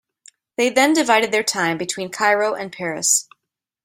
[0.57, 3.29] They then divided their time between Cairo and Paris.